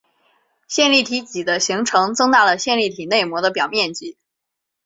[0.67, 4.17] 线粒体嵴的形成增大了线粒体内膜的表面积。